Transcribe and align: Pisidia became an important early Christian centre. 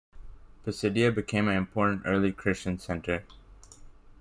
Pisidia 0.65 1.11
became 1.13 1.47
an 1.47 1.55
important 1.55 2.01
early 2.05 2.31
Christian 2.31 2.79
centre. 2.79 3.23